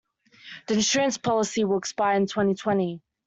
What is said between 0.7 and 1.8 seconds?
insurance policy will